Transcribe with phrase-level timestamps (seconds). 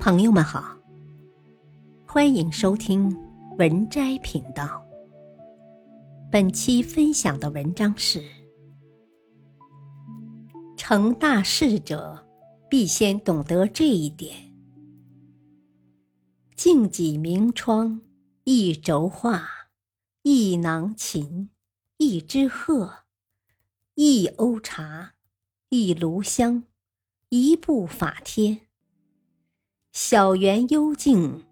[0.00, 0.78] 朋友们好，
[2.06, 3.14] 欢迎收听
[3.58, 4.80] 文摘频道。
[6.30, 8.22] 本期分享的文章是：
[10.76, 12.24] 成大事者
[12.70, 14.54] 必先懂得这一点。
[16.54, 18.00] 静几明窗，
[18.44, 19.48] 一轴画，
[20.22, 21.50] 一囊琴，
[21.96, 23.04] 一只鹤，
[23.96, 25.14] 一瓯茶，
[25.70, 26.62] 一炉香，
[27.30, 28.67] 一部法帖。
[30.00, 31.44] 小园幽静，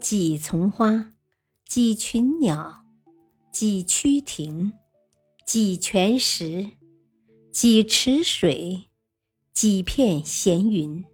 [0.00, 1.12] 几丛花，
[1.66, 2.82] 几群鸟，
[3.52, 4.72] 几曲亭，
[5.44, 6.66] 几泉石，
[7.52, 8.88] 几池水，
[9.52, 11.04] 几片闲云。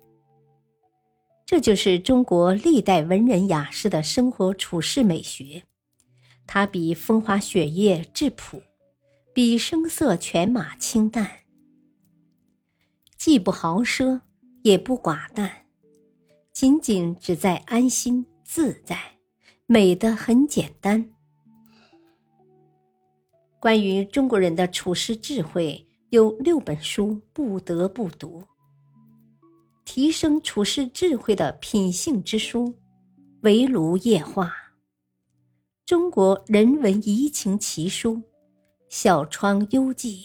[1.45, 5.65] 这就是中国历代文人雅士的生活处世美学。
[6.47, 8.63] 它比风花雪月质朴，
[9.35, 11.41] 比声色犬马清淡，
[13.19, 14.21] 既不豪奢，
[14.63, 15.66] 也不寡淡。
[16.59, 18.99] 仅仅只在安心自在，
[19.67, 21.11] 美的很简单。
[23.61, 28.43] 关于中国人的处世智慧，有六本书不得不读。
[29.85, 32.69] 提升处世智慧的品性之书，
[33.43, 34.47] 《围炉夜话》；
[35.85, 38.15] 中国人文怡情奇书，
[38.89, 40.17] 《小窗幽记》；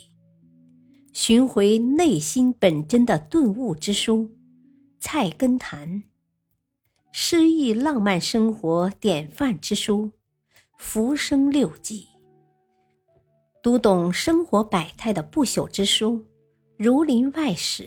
[1.11, 4.19] 寻回内心本真的顿悟之书，
[4.97, 5.89] 《菜根谭》。
[7.13, 10.05] 诗意浪漫生活典范之书，
[10.77, 12.07] 《浮生六记》；
[13.61, 16.19] 读懂生活百态的不朽之书，
[16.77, 17.83] 《儒林外史》；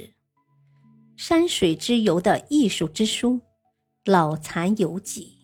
[1.17, 3.37] 山水之游的艺术之书，
[4.05, 5.39] 《老残游记》。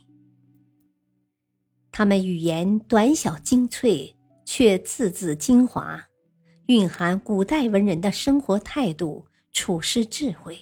[1.90, 4.14] 他们语言短小精粹，
[4.44, 6.06] 却字字精华，
[6.66, 10.58] 蕴含古代文人的生活态度、处世智慧。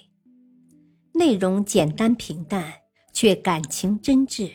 [1.13, 2.73] 内容简单平淡。
[3.19, 4.49] 却感情真挚，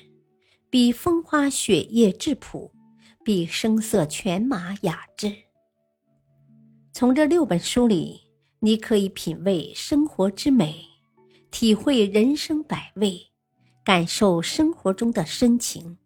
[0.71, 2.73] 比风花雪月质朴，
[3.23, 5.37] 比声色犬马雅致。
[6.91, 8.23] 从这六本书里，
[8.61, 10.83] 你可以品味生活之美，
[11.51, 13.21] 体会人生百味，
[13.85, 15.99] 感受生活中的深情，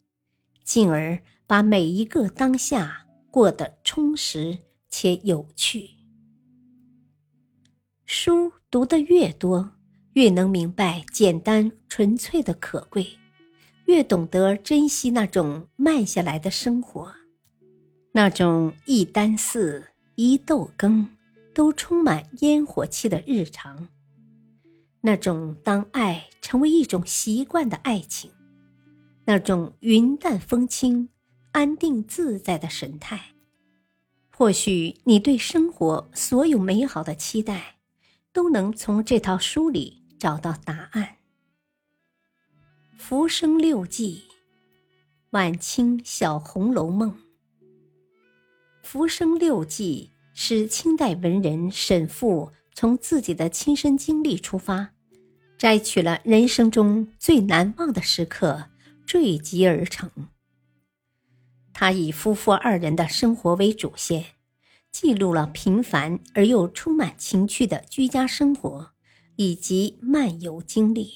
[0.64, 4.58] 进而把每一个当下过得充实
[4.88, 5.90] 且有趣。
[8.04, 9.77] 书读得越多。
[10.18, 13.06] 越能明白简单纯粹的可贵，
[13.84, 17.14] 越懂得珍惜那种慢下来的生活，
[18.10, 21.08] 那种一箪食、一豆羹
[21.54, 23.86] 都充满烟火气的日常，
[25.02, 28.28] 那种当爱成为一种习惯的爱情，
[29.24, 31.10] 那种云淡风轻、
[31.52, 33.20] 安定自在的神态。
[34.36, 37.76] 或许你对生活所有美好的期待，
[38.32, 40.02] 都能从这套书里。
[40.18, 41.16] 找到答案，
[42.98, 44.24] 《浮生六记》，
[45.30, 47.10] 晚清小《红楼梦》。
[48.82, 54.90] 《浮生六记》是清代文人沈复从自己的亲身经历出发，
[55.56, 58.70] 摘取了人生中最难忘的时刻，
[59.06, 60.10] 缀集而成。
[61.72, 64.24] 他以夫妇二人的生活为主线，
[64.90, 68.94] 记录了平凡而又充满情趣的居家生活。
[69.40, 71.12] 以及漫游经历，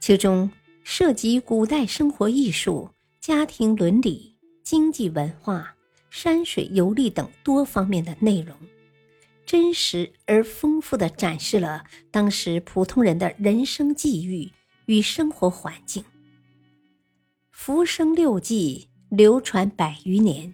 [0.00, 0.50] 其中
[0.82, 2.90] 涉及古代生活艺术、
[3.20, 4.34] 家庭伦理、
[4.64, 5.76] 经济文化、
[6.10, 8.56] 山水游历等多方面的内容，
[9.44, 14.50] 真实而丰富的展示了当时普通人的人生际遇
[14.86, 16.02] 与生活环境。
[17.52, 20.52] 《浮生六记》流传百余年，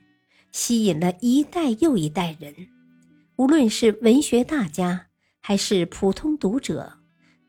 [0.51, 2.69] 吸引了一代又一代人，
[3.37, 5.07] 无论是文学大家。
[5.43, 7.01] 还是普通读者，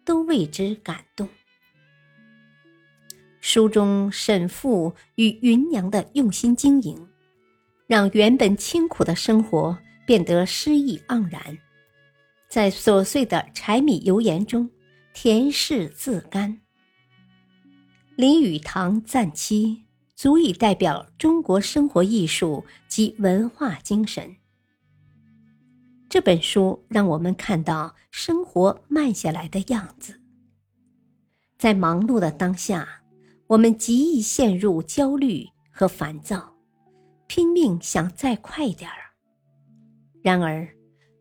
[0.04, 1.30] 都为之感动。
[3.40, 7.08] 书中沈复与芸娘的用心经营，
[7.86, 9.78] 让原本清苦的生活
[10.08, 11.60] 变得诗意盎然，
[12.50, 14.72] 在琐碎的柴米油盐中
[15.14, 16.62] 甜适自甘。
[18.16, 19.84] 林语堂赞妻，
[20.16, 24.36] 足以代表中国生活艺术及文化精神。
[26.14, 30.22] 这本书让我们看到生活慢下来的样子。
[31.58, 33.02] 在忙碌的当下，
[33.48, 36.54] 我们极易陷入焦虑和烦躁，
[37.26, 39.10] 拼命想再快点儿。
[40.22, 40.70] 然而，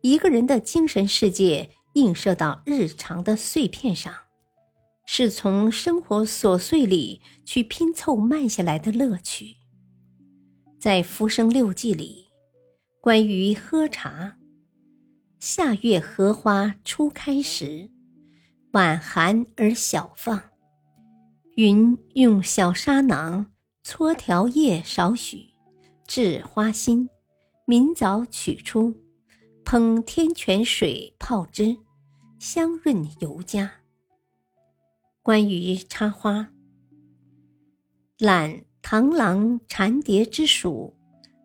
[0.01, 4.13] 一个人的精神世界映射到日常的碎片上，
[5.07, 9.55] 是从生活琐碎里去拼凑慢下来的乐趣。
[10.79, 12.27] 在《浮生六记》里，
[13.01, 14.37] 关于喝茶。
[15.45, 17.89] 夏月荷花初开时，
[18.71, 20.41] 晚寒而小放。
[21.57, 23.51] 云用小砂囊
[23.83, 25.49] 搓条叶少许，
[26.07, 27.09] 置花心，
[27.65, 28.95] 明早取出，
[29.65, 31.75] 烹天泉水泡之，
[32.39, 33.69] 香润尤佳。
[35.21, 36.53] 关于插花，
[38.17, 40.95] 揽螳螂缠蝶之属，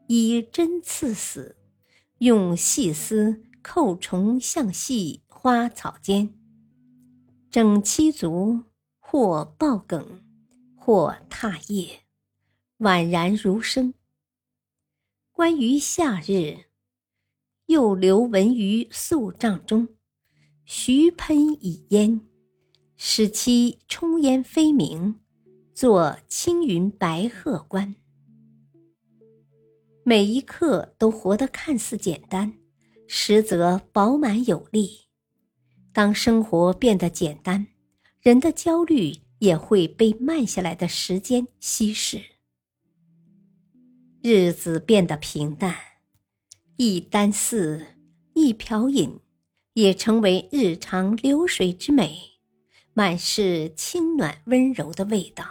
[0.07, 1.57] 以针刺死，
[2.19, 6.33] 用细丝扣虫象系花草间，
[7.51, 8.65] 整七足。
[9.11, 10.23] 或抱梗，
[10.77, 12.01] 或踏叶，
[12.81, 13.95] 宛然如生。
[15.33, 16.67] 关于夏日，
[17.65, 19.89] 又留文于素帐中，
[20.67, 22.21] 徐喷以烟，
[22.99, 25.19] 使其冲烟飞鸣，
[25.73, 27.95] 作青云白鹤观。
[30.05, 32.53] 每一刻都活得看似简单，
[33.09, 35.09] 实则饱满有力。
[35.93, 37.67] 当生活变得简单。
[38.21, 42.21] 人的焦虑也会被慢下来的时间稀释，
[44.23, 45.75] 日子变得平淡，
[46.77, 47.87] 一箪食，
[48.35, 49.21] 一瓢饮，
[49.75, 52.19] 也成为日常流水之美，
[52.93, 55.47] 满是清暖温柔的味道。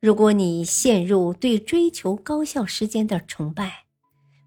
[0.00, 3.85] 如果你陷入对追求高效时间的崇拜，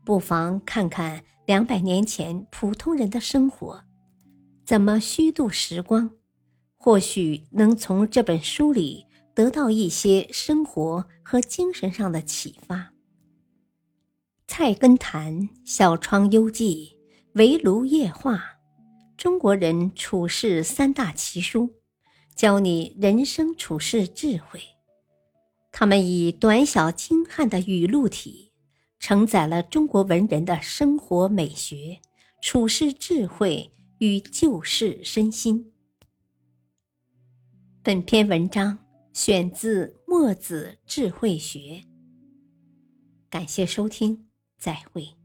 [0.09, 3.83] 不妨看看两百年前普通人的生活。
[4.65, 6.09] 怎么虚度时光？
[6.77, 12.75] 或许能从这本书里得到一些生活和精神上的启发。
[14.47, 16.97] 《菜根谭》《小窗幽记》
[17.39, 18.35] 《围炉夜话》，
[19.15, 21.75] 中国人处世三大奇书，
[22.35, 24.59] 教你人生处世智慧。
[25.71, 28.48] 他们以短小精悍的语录体，
[28.99, 31.99] 承载了中国文人的生活美学、
[32.41, 33.71] 处世智慧。
[33.99, 35.73] 与救世身心。
[37.83, 38.79] 本篇文章
[39.11, 41.59] 选自《墨子智慧学》。
[43.29, 45.18] 感谢收听，再会。